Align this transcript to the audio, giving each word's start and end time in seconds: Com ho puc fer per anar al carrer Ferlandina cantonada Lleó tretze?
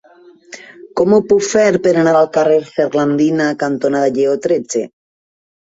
Com 1.01 1.13
ho 1.17 1.19
puc 1.31 1.45
fer 1.49 1.65
per 1.83 1.93
anar 2.03 2.15
al 2.21 2.31
carrer 2.39 2.57
Ferlandina 2.71 3.53
cantonada 3.67 4.11
Lleó 4.19 4.37
tretze? 4.51 4.87